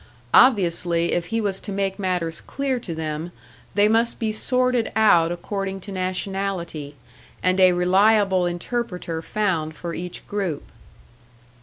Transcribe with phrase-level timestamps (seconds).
[0.33, 3.31] Obviously, if he was to make matters clear to them,
[3.75, 6.95] they must be sorted out according to nationality,
[7.43, 10.63] and a reliable interpreter found for each group.